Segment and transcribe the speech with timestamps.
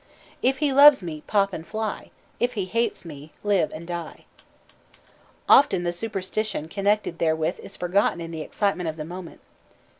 [0.41, 2.09] "If he loves me, pop and fly;
[2.39, 4.25] If he hates me, live and die."
[5.47, 9.41] Often the superstition connected therewith is forgotten in the excitement of the moment.